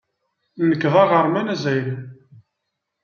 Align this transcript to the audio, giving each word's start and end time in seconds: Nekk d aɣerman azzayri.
Nekk 0.69 0.83
d 0.91 0.93
aɣerman 1.01 1.51
azzayri. 1.53 1.97